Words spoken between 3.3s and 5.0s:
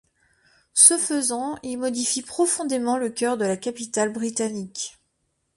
de la capitale britannique.